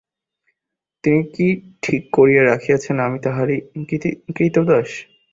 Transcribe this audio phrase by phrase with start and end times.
[1.03, 1.47] তিনি কি
[1.83, 3.57] ঠিক করিয়া রাখিয়াছেন, আমি তাঁহারই
[4.35, 4.89] ক্রীতদাস।